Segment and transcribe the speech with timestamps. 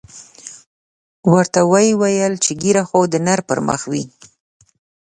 [1.31, 4.03] ورته ویې ویل چې ږیره خو د نر پر مخ وي.